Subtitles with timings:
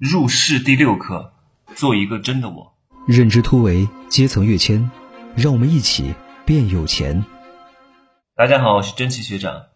[0.00, 1.34] 入世第六课，
[1.74, 2.74] 做一个真的我。
[3.06, 4.90] 认知突围，阶层跃迁，
[5.36, 6.14] 让我们一起
[6.46, 7.22] 变有钱。
[8.34, 9.66] 大家好，我是真奇学长。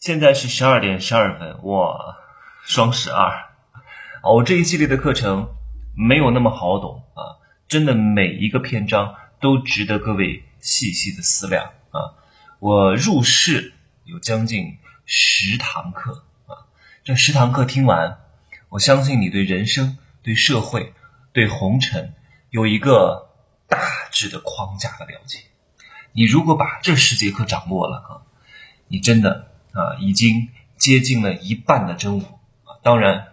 [0.00, 2.16] 现在是十二点十二分，哇，
[2.64, 3.30] 双十二
[4.20, 4.32] 啊！
[4.32, 5.50] 我这一系列的课程
[5.96, 7.38] 没有那么好懂啊，
[7.68, 12.18] 真的每一个篇章都值得各位细细的思量啊。
[12.58, 16.66] 我入世有将近十堂课啊，
[17.04, 18.18] 这十堂课听完，
[18.68, 20.94] 我相信你对人生、对社会、
[21.32, 22.14] 对红尘
[22.50, 23.30] 有一个
[23.68, 23.78] 大
[24.10, 25.40] 致的框架的了解。
[26.12, 28.10] 你如果把这十节课掌握了啊，
[28.88, 29.46] 你真的。
[29.70, 32.40] 啊，已经接近了一半的真我！
[32.82, 33.28] 当然，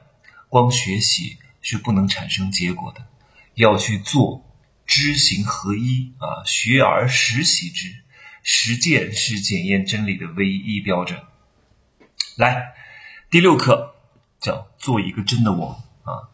[0.50, 3.08] 光学习是不能产生结果的，
[3.56, 4.46] 要去做，
[4.86, 6.44] 知行合一啊！
[6.46, 7.96] 学而时习之，
[8.44, 11.24] 实践是检验真理的唯一标准。
[12.36, 12.74] 来，
[13.32, 13.95] 第六课
[14.46, 16.30] 叫做一个真的我啊，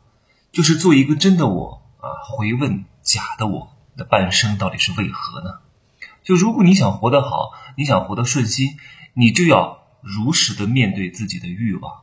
[0.51, 2.11] 就是做一个真的我啊！
[2.27, 5.59] 回问假的我的半生到底是为何呢？
[6.23, 8.77] 就如果你想活得好，你想活得顺心，
[9.13, 9.79] 你就要。
[10.03, 12.01] 如实的面对自己的欲望，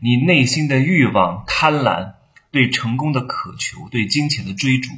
[0.00, 2.12] 你内心的欲望、贪婪、
[2.52, 4.92] 对成功的渴求、对金钱的追逐，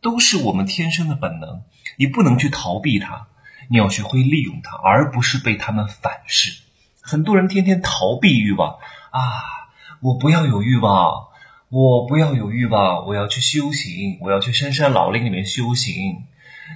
[0.00, 1.62] 都是我们天生的本能。
[1.96, 3.26] 你不能去逃避它，
[3.68, 6.62] 你要学会利用它，而不是被他们反噬。
[7.00, 8.78] 很多人天天逃避欲望
[9.10, 9.20] 啊，
[10.00, 11.28] 我不要有欲望，
[11.68, 16.24] 我不要有欲望，我要去修行，我要去深山老林里面修行。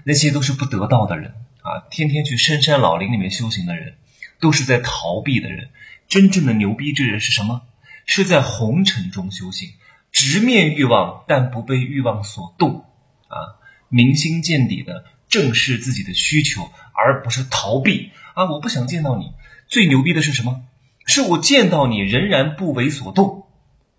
[0.05, 3.97] 那些都是不得道的人啊，天天去深山老林里面修行的人。
[4.41, 5.71] 都是在逃避的人，
[6.07, 7.63] 真正的牛逼之人是什么？
[8.05, 9.71] 是在红尘中修行，
[10.13, 12.85] 直面欲望，但不被欲望所动，
[13.29, 13.57] 啊，
[13.89, 18.51] 明心见底的正视自己的需求，而不是逃避啊！
[18.51, 19.33] 我不想见到你。
[19.69, 20.63] 最牛逼的是什么？
[21.05, 23.47] 是我见到你仍然不为所动，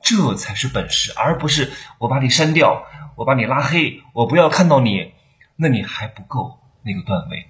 [0.02, 5.14] 这才是本事，而不是我把你删掉，我把你拉黑，我不要看到你，
[5.56, 7.48] 那你还不够那个段位，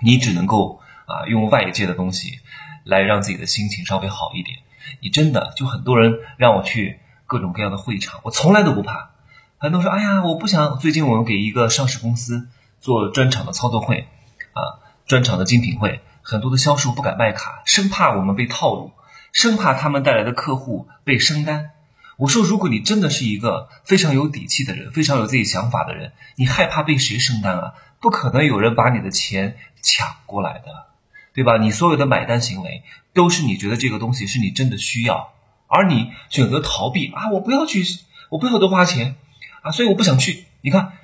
[0.00, 0.80] 你只能够。
[1.08, 2.40] 啊，用外界的东西
[2.82, 4.58] 来让自己的心情稍微好一点。
[4.98, 9.12] 你真的就很多人让我去各种各样的会场，我从来都不怕。
[9.56, 12.48] 很多人说：“哎呀，我不想。”最近我们给一个上市公司
[12.80, 14.08] 做专场的操作会，
[14.52, 18.90] 啊，专场的精品会，很多的销售不敢卖卡，生怕我们被套路，
[19.32, 21.70] 生怕他们带来的客户被升单。
[22.16, 27.74] 我说：“如果你真的是一个非常有底气的人，非常有自己想法的人，你害怕被谁升单啊？
[28.00, 30.86] 不可能有人把你的钱抢过来的。”
[31.32, 31.58] 对吧？
[31.58, 32.82] 你所有的买单行为
[33.14, 35.32] 都是你觉得这个东西是你真的需要，
[35.68, 37.30] 而你选择逃避啊！
[37.30, 37.84] 我不要去，
[38.30, 39.14] 我不要多花钱
[39.62, 40.46] 啊，所以我不想去。
[40.60, 40.94] 你看，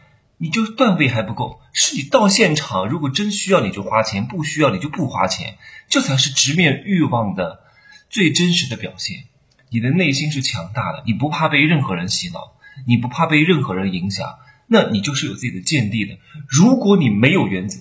[0.43, 5.57] 你就段位还不够，是你到现场，如果真需要你就花钱，不需要你就不花钱，
[5.89, 7.63] 这才是直面欲望的
[8.11, 9.27] 最真实的表现。
[9.71, 12.55] 你的内心是强大的，你不怕被任何人洗脑，
[12.89, 16.19] 你不怕被任何人影响，那你就是有自己的见地的。
[16.49, 17.79] 如果你没有原则，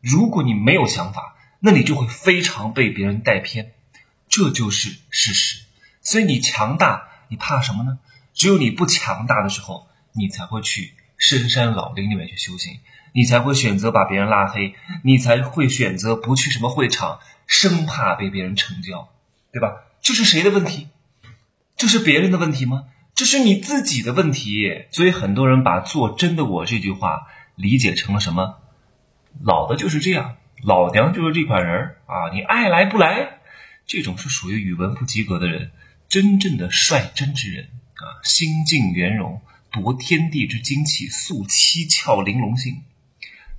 [0.00, 3.72] 如果你没有想法，那你就会非常被别人带偏，
[4.28, 5.58] 这就是事实。
[6.02, 7.98] 所以你强大，你怕什么呢？
[8.32, 12.80] 只有你不强大的时候，你才会去深山老林里面去修行，
[13.12, 19.08] 你才会选择把别人拉黑，你才会选择不去什么会场，生怕被别人成交，
[19.52, 19.84] 对吧？
[20.02, 20.88] 这是谁的问题？
[21.76, 22.84] 这是别人的问题吗？
[23.14, 24.84] 这是你自己的问题。
[24.90, 28.58] 所以很多人把“做真的我”这句话理解成了什么？
[29.42, 30.36] 老的就是这样。
[30.62, 32.32] 老娘就是这款人啊！
[32.32, 33.40] 你爱来不来？
[33.86, 35.70] 这种是属于语文不及格的人，
[36.08, 38.04] 真正的率真之人啊！
[38.24, 39.42] 心静圆融，
[39.76, 42.82] 夺天地之精气，塑七窍玲珑心，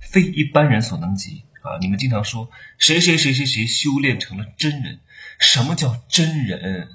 [0.00, 1.78] 非一般人所能及啊！
[1.80, 4.98] 你们经常说谁谁谁谁谁修炼成了真人？
[5.38, 6.88] 什么叫真人？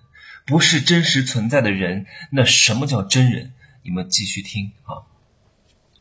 [0.45, 3.53] 不是真实存在的人，那什么叫真人？
[3.81, 5.07] 你们继续听啊！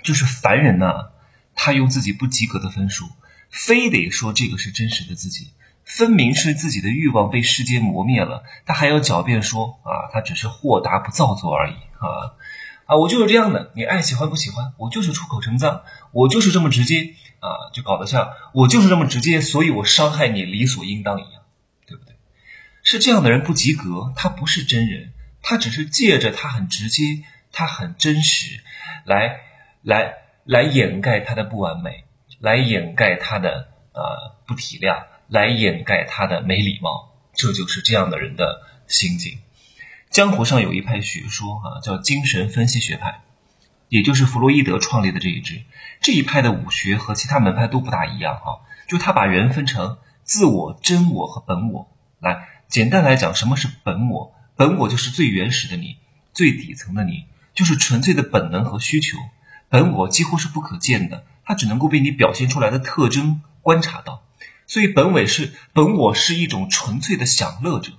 [0.03, 1.13] 就是凡人呐，
[1.55, 3.09] 他用自己不及格的分数。
[3.51, 5.53] 非得说这个是真实的自己，
[5.85, 12.35] 分明是自己的欲望被世间磨灭了，他还要狡辩说啊，他只是豁达不造作而已啊
[12.93, 21.43] 啊，我就是这样的，你爱喜欢不喜欢，我就是出口成脏，我就是这么直接啊，就搞得像我就是这么直接，所以我伤害你理所应当一样，
[21.87, 22.15] 对不对？
[22.83, 28.61] 是这样的人不及格，他不是真人，他只是借着他很直接，他很真实，
[29.07, 29.41] 来
[29.83, 30.15] 来
[30.45, 32.05] 来掩盖他的不完美。
[32.41, 39.39] 来掩盖他的呃不体谅，来掩盖他的没礼貌，这就是这样的人的心境。
[40.13, 43.23] 江湖上有一派学说啊，叫精神分析学派，
[43.89, 45.63] 也就是弗洛伊德创立的这一支。
[46.03, 51.91] 这一派的武学和其他门派都不大一样啊，就他把人分成自我、真我和本我。
[52.19, 54.35] 来，简单来讲，什么是本我？
[54.55, 55.97] 本我就是最原始的你，
[56.35, 57.25] 最底层的你，
[57.55, 59.17] 就是纯粹的本能和需求。
[59.71, 64.23] 本我几乎是不可见的，它只能够被你表现出来的特征观察到。
[64.67, 67.93] 所以本我是本我是一种纯粹的享乐者，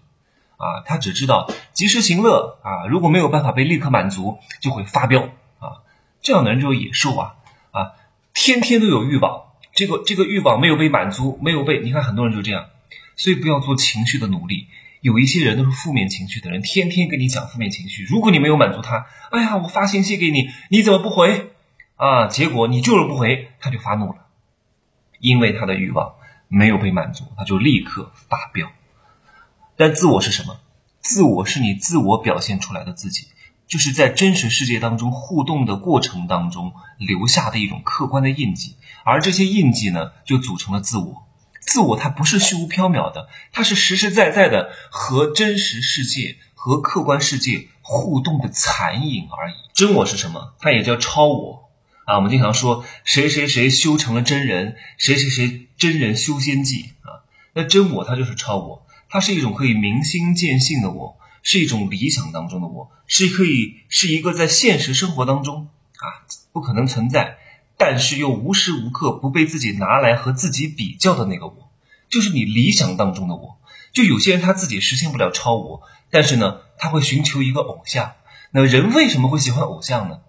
[0.57, 5.23] 啊，他只知道及时行乐啊，如果没有办法被立刻满足，就会发飙
[5.59, 5.83] 啊。
[6.21, 7.35] 这样的人就是野兽啊
[7.71, 7.91] 啊，
[8.33, 12.67] 天天都有欲望，这个这个欲望没有被满足，没有被你看很多人就这样，
[13.15, 14.67] 所以不要做情绪的奴隶。
[15.01, 21.51] 有一些人都是负面情绪的人，天天跟你讲负面情绪，如果你没有满足他，哎呀，我发信息给你，你怎么不回？
[21.97, 24.27] 啊，结果你就是不回，他就发怒了，
[25.19, 26.13] 因为他的欲望
[26.47, 28.71] 没有被满足，他就立刻发飙。
[29.77, 30.57] 但自我是什么？
[31.01, 33.27] 自我是你自我表现出来的自己，
[33.67, 41.27] 就是在真实世界当中互动的过程当中留下的一种客观的印记，而这些印记呢，就组成了自我。
[41.59, 49.55] 自我它不是虚无缥缈的，它是实实在在的和真实世界和客观世界互动的残影而已。
[49.73, 50.53] 真我是什么？
[50.59, 51.69] 它也叫超我。
[52.05, 57.23] 啊，我们经常说谁谁谁修成了真人，谁谁谁真人修仙记啊。
[57.53, 58.82] 那真我它就是超我，
[59.13, 65.67] 它是一种可以明心见性的我，是一种理想当中的我，是可以是一个在现实生活当中
[65.97, 67.37] 啊不可能存在，
[67.77, 71.69] 但是又无时无刻不被自己拿来和自己比较的那个我，
[72.09, 73.59] 就是你理想当中的我。
[73.93, 78.13] 就有些人他自己实现不了超我，但是呢，他会寻求一个偶像。
[78.49, 80.21] 那人为什么会喜欢偶像呢？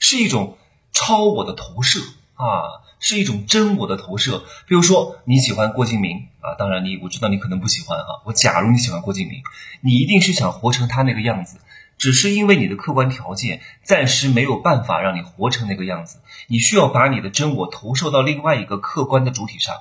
[0.00, 0.58] 是一种。
[0.94, 2.00] 超我的投射
[2.34, 4.44] 啊，是一种真我的投射。
[4.66, 8.22] 比如说你喜欢郭敬明啊，当然你我知道你可能不喜欢哈。
[8.24, 9.42] 我假如你喜欢郭敬明，
[9.82, 11.58] 你一定是想活成他那个样子，
[11.98, 19.74] 只是因为你的客观条件暂时没有办法让你活成那个样子，你需要把你的真我投射到另外一个客观的主体上，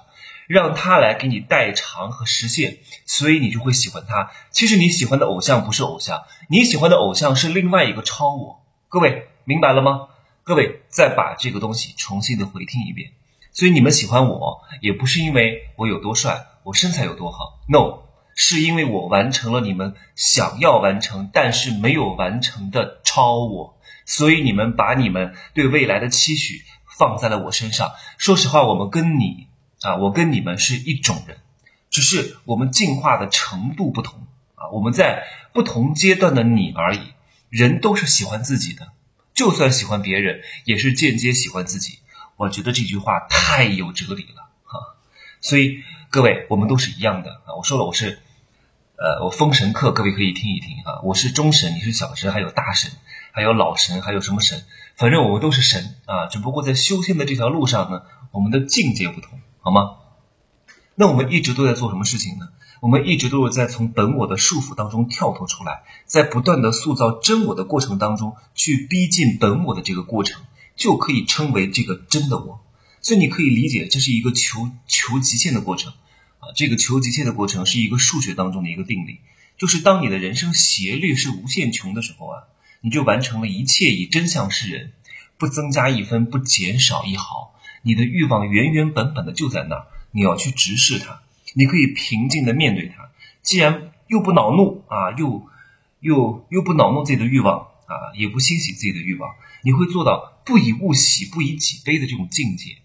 [0.47, 4.31] 让他来给你代偿和实现，所以你就会喜欢他。
[4.50, 8.63] 其实你喜欢的偶像不是偶像，你喜欢的偶像是另外一个超我。
[8.89, 10.07] 各位明白了吗？
[10.43, 13.11] 各位，再把这个东西重新的回听一遍。
[13.51, 17.99] 所以你们喜欢我，也不是因为我有多帅，我身材有多好，no，
[18.35, 23.77] 是因为我完成了你们想要完成但是没有完成的超我。
[24.05, 26.63] 所以你们把你们对未来的期许
[26.97, 27.91] 放在了我身上。
[28.17, 29.47] 说实话，我们跟你
[29.81, 31.37] 啊，我跟你们是一种人，
[31.91, 35.23] 只是我们进化的程度不同啊，我们在
[35.53, 37.01] 不同阶段的你而已。
[37.49, 38.91] 人都是喜欢自己的。
[39.41, 41.97] 就算喜欢别人，也是间接喜欢自己。
[42.38, 44.97] 我觉得这句话太有哲理了哈。
[45.41, 47.57] 所以各位，我们都是一样的啊。
[47.57, 48.19] 我说了，我是
[48.97, 51.01] 呃，我封神课，各位可以听一听啊。
[51.01, 52.91] 我是中神，你是小神，还有大神，
[53.31, 54.63] 还有老神，还有什么神？
[54.95, 56.27] 反正我们都是神啊。
[56.27, 59.95] 只不过在修仙的这条路上呢，我们的境界不同，好吗？
[60.94, 62.49] 那我们一直都在做什么事情呢？
[62.81, 70.42] 我们一直都是在从本我的束缚当中跳脱出来，在不断的塑造真我的过程当中，去逼近本我的这个过程，
[70.75, 72.66] 就可以称为这个真的我。
[73.04, 75.94] 所以你可以理解，这是一个求求极限的过程
[76.39, 76.50] 啊。
[76.56, 79.19] 这个求极限的过程是一个数学当中的一个定理，
[79.60, 82.44] 就是当你的人生斜率是无限穷的时候啊，
[82.81, 84.92] 你就完成了一切以真相示人，
[85.38, 91.22] 不增加一分，不减少一毫，你的欲望原原本本的就在那儿，你要去直视它。
[91.53, 93.09] 你可以平静的面对它，
[93.42, 95.48] 既然又不恼怒啊，又
[96.00, 102.78] 又又不恼怒自己的欲望啊，也不欣喜自己的欲望，你会做到不以物喜，不以己悲的这种境界。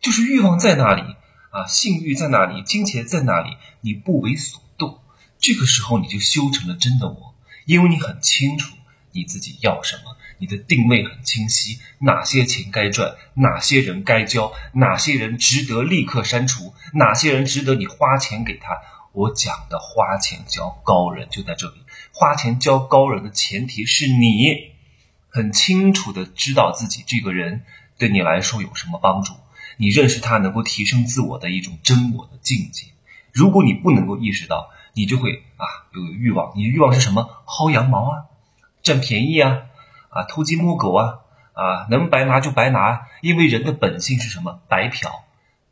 [0.00, 1.02] 就是欲望在那里
[1.50, 5.00] 啊，性欲在那里，金钱在那里，你不为所动，
[5.38, 8.76] 这个时候你就修成了真的我，因为你很清楚
[9.16, 10.16] 你自己要什么。
[10.38, 18.68] 你的定位很清晰，哪些钱该赚，哪些人该交，哪些人值得立刻删除，哪些人值得你花钱给他。
[19.12, 21.76] 我讲的花钱交高人就在这里，
[22.12, 24.72] 花钱交高人的前提是你
[25.30, 27.64] 很清楚的知道自己这个人
[27.96, 29.32] 对你来说有什么帮助，
[29.78, 32.88] 你认识他能够提升自我的一种真我的境界。
[33.32, 37.30] 如果你不能够意识到，你就会啊有欲望，你的欲望是什么？
[37.46, 38.24] 薅羊毛啊，
[38.86, 39.64] 占便宜啊。
[40.08, 41.18] 啊，偷鸡摸狗啊，
[41.52, 44.60] 啊，能白拿就白拿，因为人的本性是什么？
[44.66, 45.24] 白嫖。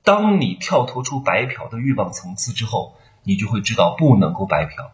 [0.03, 4.91] 当你跳脱出白嫖的欲望层次之后，你就会知道不能够白嫖，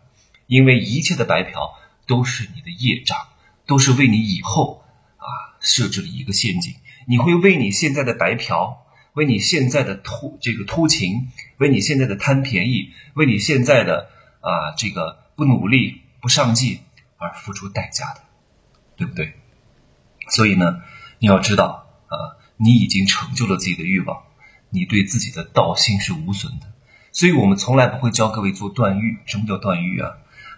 [0.46, 1.74] 因为一切的白嫖
[2.06, 3.18] 都是你的业障，
[3.66, 4.84] 都是为你以后
[5.16, 5.26] 啊
[5.58, 6.74] 设置了一个陷阱。
[7.08, 8.84] 你会为你现在的白嫖，
[9.14, 14.10] 为你现在的偷这个偷情，为你现在的贪便宜，为你现在的
[14.40, 16.78] 啊这个不努力不上进
[17.20, 18.22] 而付出代价的，
[18.96, 19.34] 对不对？
[20.28, 20.80] 所以呢，
[21.18, 24.22] 你要知道啊，你已经成就了自己的欲望，
[24.70, 26.66] 你对自己的道心是无损的。
[27.12, 29.18] 所以我们从来不会教各位做断欲。
[29.26, 30.12] 什么叫断欲啊？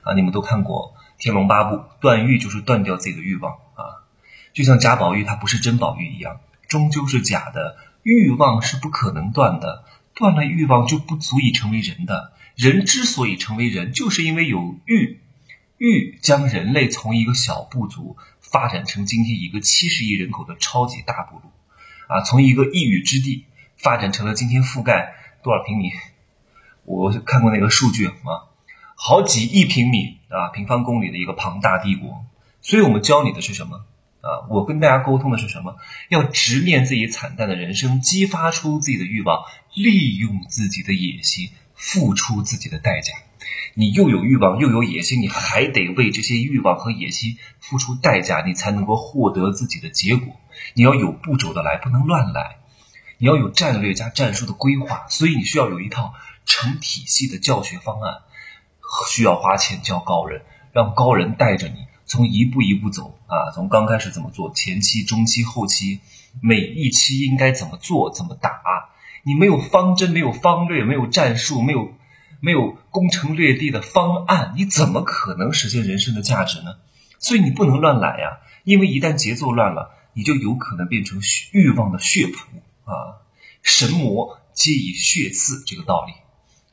[0.04, 4.04] 啊，你们都看过《天龙八部，断欲就是断掉自己的欲望啊，
[4.52, 7.76] 就像贾宝玉他不是真宝玉一样，终究是假的。
[8.02, 12.32] 欲望是不可能断的，断了欲望就不足以成为人的。
[12.54, 15.21] 人之所以成为人，就是因为有欲，
[15.82, 21.50] 欲将人类从一个小部族发展成今天一个七十亿人口的超级大部落，
[22.06, 23.46] 啊，从一个一隅之地
[23.76, 25.90] 发展成了今天覆盖多少平米？
[26.84, 28.46] 我看过那个数据啊，
[28.94, 32.24] 好几亿平米啊，平方公里的一个庞大帝国。
[32.60, 33.78] 所以我们教你的是什么
[34.20, 34.46] 啊？
[34.50, 35.78] 我跟大家沟通的是什么？
[36.08, 39.42] 要直面自己惨淡的人生，激发出自己的欲望，
[39.74, 43.14] 利用自己的野心，付出自己的代价。
[43.74, 50.36] 你又有欲望又有野心，你还得为这些欲望和野心付出代价，你才能够获得自己的结果。
[50.74, 52.56] 你要有步骤的来，不能乱来。
[53.18, 56.14] 你要有战略加战术的规划，所以你需要有一套。
[56.44, 58.22] 成体系的教学方案
[59.08, 66.00] 需要花钱教高人，让高人带着你从一步一步走啊，从刚开始怎么做，前期、中期、后期，
[66.40, 68.60] 每一期应该怎么做、怎么打。
[69.22, 71.94] 你没有方针，没有方略，没有战术，没有
[72.44, 76.74] 没有攻城略地的方案，你怎么可能实现人生的价值呢？
[77.20, 81.20] 所以你不能乱来呀，因为一旦节奏乱了，你就有可能变成
[81.52, 82.38] 欲望的血仆
[82.84, 83.22] 啊，
[83.62, 86.14] 神魔皆以血赐这个道理。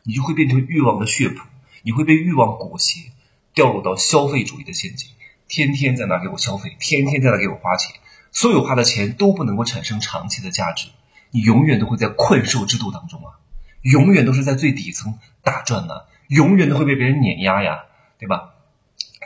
[0.01, 1.41] 你就会变成欲望的血仆，
[1.83, 3.11] 你会被欲望裹挟，
[3.53, 5.07] 掉入到消费主义的陷阱，
[5.47, 7.95] 天天在那给我消费，天天在那给我花钱，
[8.31, 10.87] 所有花的钱都不能够产生长期的价值，
[11.29, 13.37] 你永远都会在困兽之斗当中啊，
[13.81, 17.85] 永远都是在最底层打转呢，永远都会被别人碾压呀，
[18.17, 18.51] 对吧？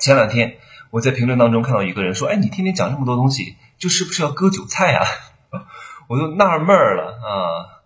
[0.01, 0.57] 前两天
[0.89, 5.01] 我在评论当中看到一个人说：“哎，你天天讲这么多东西，就是不是要割韭菜呀？”
[6.07, 7.81] 我就纳闷了啊，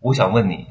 [0.00, 0.66] 我想问你。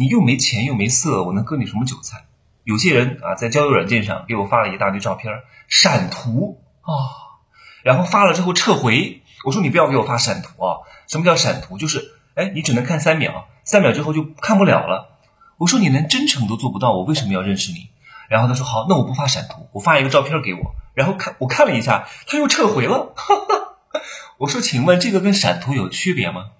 [0.00, 2.26] 你又没钱又没色，我能割你什么韭菜？
[2.62, 6.94] 有些人啊，在交友软件上给我发了一大堆照片，闪图啊，
[7.82, 9.22] 然后发了之后撤回。
[9.44, 10.78] 我说你不要给我发闪图啊！
[11.08, 11.78] 什么叫闪图？
[11.78, 15.18] 就是哎，你只能看三秒，三秒之后就看不了了。
[15.56, 17.88] 我说你连真诚都做不到，我为什么要认识你？
[18.28, 20.76] 然后他说好，那我不发闪图，我发一个照片给我。
[20.94, 23.12] 然后看我看了一下，他又撤回了。
[24.38, 26.50] 我说请问这个跟闪图有区别吗？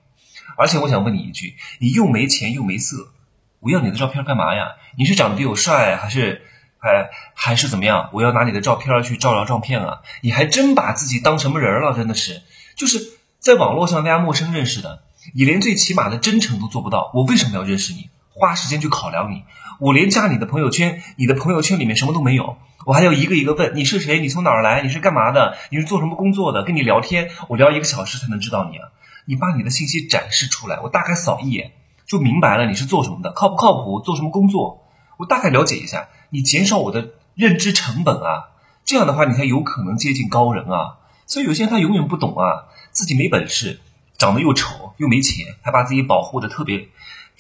[0.57, 3.13] 而且我想问你一句，你又没钱又没色。
[3.61, 4.73] 我要你的照片干嘛呀？
[4.97, 6.43] 你是长得比我帅，还是
[6.79, 8.11] 还还是怎么样？
[8.13, 10.01] 我要拿你的照片去招摇撞骗啊？
[10.23, 11.95] 你还真把自己当什么人了？
[11.95, 12.43] 真的是，
[12.75, 12.99] 就是
[13.39, 15.05] 在网络上大家陌生认识的，
[15.35, 18.11] 你连最起码的真诚都做不到，我为什么要认识你？
[18.33, 19.43] 花时间去考量你，
[19.81, 22.57] 我连加你的朋友圈，你的朋友圈里面什么都没有，
[22.87, 24.21] 我还要一个一个问你是谁？
[24.21, 24.83] 你从哪儿来？
[24.83, 25.57] 你是干嘛的？
[25.71, 26.63] 你是做什么工作的？
[26.63, 28.89] 跟你聊天，我聊一个小时才能知道你啊！
[29.25, 31.73] 你把你的信息展示出来，我大概扫一眼。
[32.07, 34.87] 就明白了你是做什么的，靠不靠谱，做什么工作，
[35.19, 38.49] 我大概了解一下，你减少我的认知成本啊，
[38.85, 40.97] 这样的话你才有可能接近高人啊。
[41.27, 43.81] 所以有些人他永远不懂啊，自己没本事，
[44.17, 46.89] 长得又丑又没钱，还把自己保护的特别，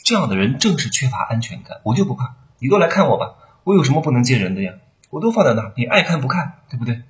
[0.02, 1.80] 这样的人正是缺乏安全感。
[1.84, 3.34] 我就不怕，你都来看我吧，
[3.64, 4.72] 我有什么不能见人的呀？
[5.10, 7.02] 我都放在那，你爱看不看，对不对？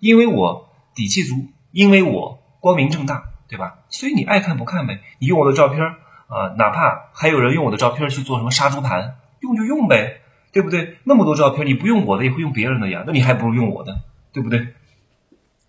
[0.00, 3.78] 因为我底气足，因为我光明正大，对吧？
[3.88, 5.80] 所以你爱看不看呗，你用我的照片。
[6.28, 10.96] 啊，哪怕还有人用我的照片去做什么杀猪盘，用就用呗，对不对？
[11.04, 14.00] 那么多照片，你不用我的也会用别人的呀，那你还不如用我的，
[14.32, 14.68] 对不对？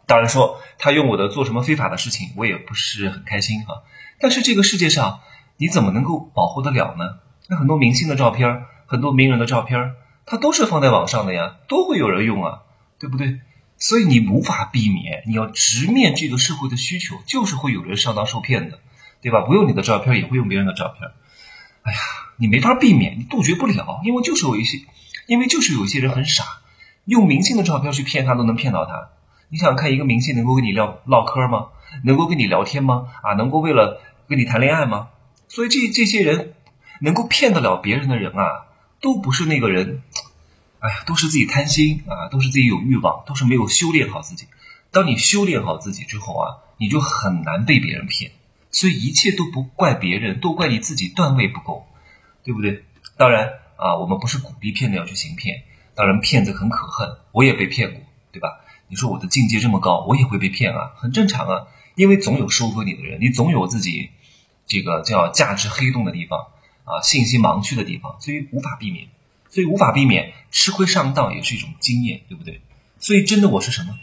[0.05, 3.83] 当然说他用我的做什么非法的事情，我也不是很开心哈。
[4.19, 5.21] 但是这个世界上，
[5.57, 7.19] 你怎么能够保护得了呢？
[7.47, 9.93] 那很多明星的照片，很多名人的照片，
[10.25, 12.61] 他都是放在网上的呀，都会有人用啊，
[12.99, 13.39] 对不对？
[13.77, 18.79] 所以你无法避免，你要直面这个社会的需求，就是会有人上当受骗的。
[19.21, 19.39] 对吧？
[19.39, 21.09] 不用你的照片，也会用别人的照片。
[21.83, 21.97] 哎呀，
[22.35, 24.79] 你没法避免，你杜绝不了，因为就是有一些，
[25.27, 26.43] 因为就是有一些人很傻，
[27.05, 29.11] 用明星的照片去骗他，都能骗到他。
[29.49, 31.67] 你想看，一个明星能够跟你聊唠嗑吗？
[32.03, 33.07] 能够跟你聊天吗？
[33.21, 35.09] 啊，能够为了跟你谈恋爱吗？
[35.47, 36.53] 所以这这些人
[37.01, 38.65] 能够骗得了别人的人啊，
[38.99, 40.01] 都不是那个人。
[40.79, 44.47] 哎呀，都是自己贪心啊，都是自己有欲望，都是没有修炼好自己。
[44.91, 48.31] 当你修炼好自己之后啊，你就很难被别人骗。
[48.71, 51.85] 所以一切都不怪别人，都怪你自己段位不够，
[52.43, 52.83] 对不对？
[53.17, 58.61] 当然啊，我们不是鼓励骗子要去行骗，当然骗子很可恨，我也被骗过，对吧？
[58.93, 64.11] 你说我的境界这么高，我也会被骗啊，很正常啊，因为总有收割你的人，你总有自己
[64.67, 66.49] 这个叫价值黑洞的地方
[66.83, 69.07] 啊，信息盲区的地方，所以无法避免，
[69.49, 72.61] 所以无法避免吃亏上当也是一种经验，对不对？
[72.99, 73.97] 所以真的我是什么？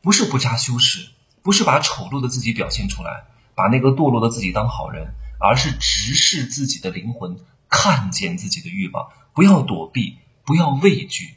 [0.00, 1.08] 不是不加修饰，
[1.42, 3.24] 不是把丑陋的自己表现出来。
[3.56, 7.36] 把那个堕落的自己当好人，而是直视自己的灵魂，
[7.68, 11.34] 看见自己的欲望，不要躲避，不要畏惧，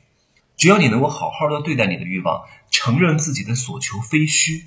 [0.55, 4.65] 只要你能够好好的对待你的欲望，承认自己的所求非虚，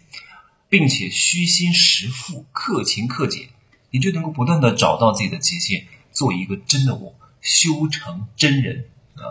[0.69, 3.49] 并且虚心实腹、克勤克俭，
[3.91, 9.23] 你就能够不断的找到自己的极限，做一个真的我，修成真人啊！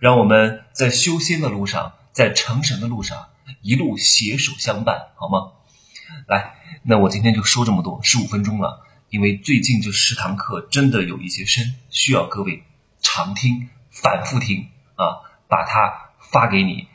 [0.00, 3.28] 让我们在修仙的路上，在成神的路上，
[3.62, 5.52] 一路携手相伴，好吗？
[6.26, 12.64] 来，那我今天就说这么多，十五分钟了，因为最近这十堂课真的有一些深，需要各位
[13.00, 15.29] 常听、反复听啊。
[15.50, 16.88] 把它发给你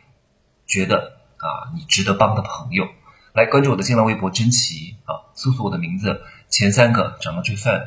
[0.65, 2.87] 觉得啊你值得帮的朋友，
[3.33, 7.85] 来关注我的新浪微博真奇啊，搜索我的名字前三个长得最帅，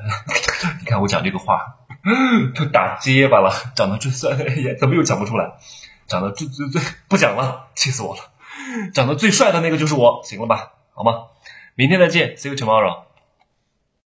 [0.78, 1.78] 你看我讲这个话
[2.54, 5.54] 就打结巴了，长得最帅也，怎么又讲不出来？
[6.06, 8.22] 长得最最最不讲了，气死我了！
[8.94, 10.72] 长得最帅的那个就是我，行了吧？
[10.94, 11.26] 好吗？
[11.74, 13.07] 明天再见，See you tomorrow。